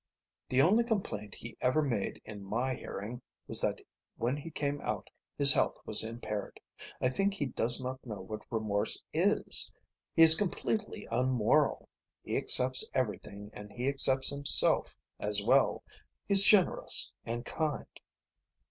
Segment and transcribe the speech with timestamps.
[0.49, 3.81] The only complaint he ever made in my hearing was that
[4.17, 6.59] when he came out his health was impaired.
[6.99, 9.71] I think he does not know what remorse is.
[10.15, 11.87] He is completely unmoral.
[12.23, 15.83] He accepts everything and he accepts himself as well.
[16.27, 17.85] He's generous and kind."